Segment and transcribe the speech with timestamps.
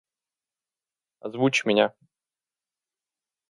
[1.23, 1.93] Озвучь меня.